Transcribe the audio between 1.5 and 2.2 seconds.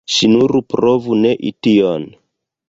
tion!